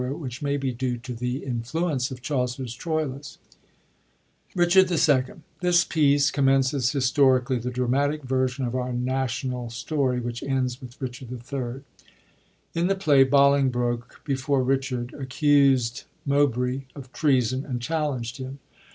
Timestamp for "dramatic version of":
7.69-8.73